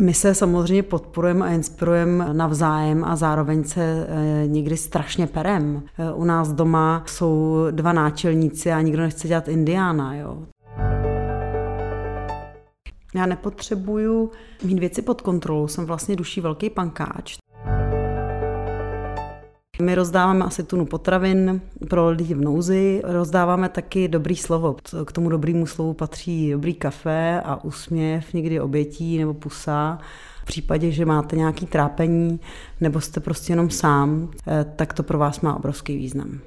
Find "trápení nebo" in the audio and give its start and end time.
31.66-33.00